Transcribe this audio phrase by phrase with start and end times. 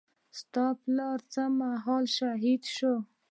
[0.39, 2.93] ستا پلار څه مهال شهيد سو.